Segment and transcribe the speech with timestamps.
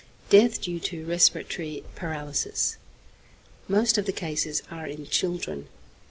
[0.31, 2.77] Death due to respiratory paralysis.
[3.67, 5.67] Most of the cases are in children.